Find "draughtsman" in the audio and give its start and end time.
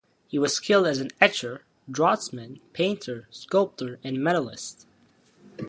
1.87-2.59